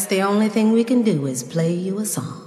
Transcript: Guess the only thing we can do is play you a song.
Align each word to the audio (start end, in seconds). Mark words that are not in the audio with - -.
Guess 0.00 0.08
the 0.08 0.22
only 0.22 0.48
thing 0.48 0.72
we 0.72 0.82
can 0.82 1.02
do 1.02 1.26
is 1.26 1.42
play 1.42 1.74
you 1.74 1.98
a 1.98 2.06
song. 2.06 2.39